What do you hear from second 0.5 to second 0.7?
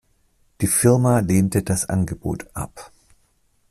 Die